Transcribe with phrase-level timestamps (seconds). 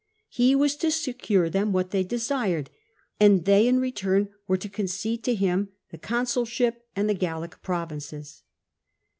[0.29, 2.71] He was to secure them what they desired,
[3.19, 8.41] and they, in return, were to concede to him the consulship and the Gallic Provinces.